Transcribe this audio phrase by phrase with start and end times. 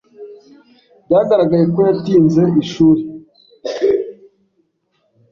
[1.05, 3.01] Byaragaragaye ko yatinze ishuri.